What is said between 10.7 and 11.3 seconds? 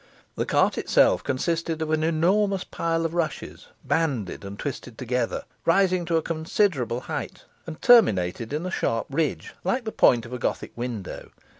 window.